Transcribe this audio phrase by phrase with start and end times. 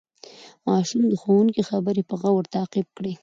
[0.67, 3.13] ماشوم د ښوونکي خبرې په غور تعقیب کړې